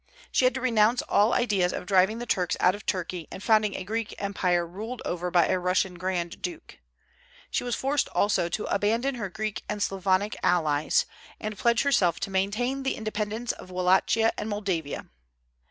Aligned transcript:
She 0.31 0.45
had 0.45 0.55
to 0.55 0.61
renounce 0.61 1.03
all 1.03 1.31
idea 1.31 1.67
of 1.67 1.85
driving 1.85 2.17
the 2.17 2.25
Turks 2.25 2.57
out 2.59 2.73
of 2.73 2.87
Turkey 2.87 3.27
and 3.29 3.43
founding 3.43 3.75
a 3.75 3.83
Greek 3.83 4.15
empire 4.17 4.65
ruled 4.65 4.99
over 5.05 5.29
by 5.29 5.47
a 5.47 5.59
Russian 5.59 5.93
grand 5.93 6.41
duke. 6.41 6.79
She 7.51 7.63
was 7.63 7.75
forced 7.75 8.07
also 8.07 8.49
to 8.49 8.65
abandon 8.65 9.13
her 9.21 9.29
Greek 9.29 9.63
and 9.69 9.79
Slavonic 9.79 10.35
allies, 10.41 11.05
and 11.39 11.55
pledge 11.55 11.83
herself 11.83 12.19
to 12.21 12.31
maintain 12.31 12.81
the 12.81 12.95
independence 12.95 13.51
of 13.51 13.69
Wallachia 13.69 14.33
and 14.39 14.49
Moldavia. 14.49 15.05